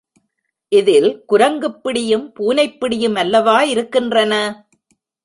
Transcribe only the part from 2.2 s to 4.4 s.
பூனைப்பிடியும் அல்லவா இருக்கின்றன.